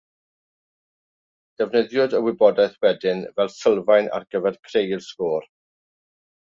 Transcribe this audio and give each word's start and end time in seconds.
Defnyddiwyd 1.61 2.17
y 2.21 2.21
wybodaeth 2.29 2.81
wedyn 2.87 3.23
fel 3.37 3.55
sylfaen 3.59 4.13
ar 4.19 4.27
gyfer 4.35 4.61
creu'r 4.71 5.09
sgôr. 5.11 5.51